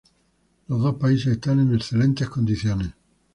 [0.67, 2.89] Los dos países están en excelentes condiciones.